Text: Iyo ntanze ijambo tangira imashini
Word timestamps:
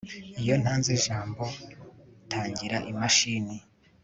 Iyo 0.41 0.53
ntanze 0.61 0.89
ijambo 0.99 1.43
tangira 2.31 2.77
imashini 2.91 3.55